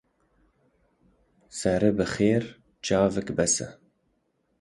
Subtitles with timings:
[1.57, 2.43] Serê bi xêr
[2.85, 3.69] çavek bes e